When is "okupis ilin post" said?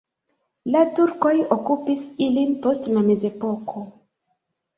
1.57-2.91